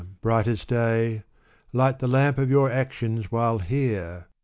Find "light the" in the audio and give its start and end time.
1.71-2.07